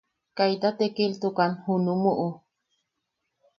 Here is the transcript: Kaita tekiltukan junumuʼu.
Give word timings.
Kaita 0.37 0.69
tekiltukan 0.79 1.51
junumuʼu. 1.63 2.27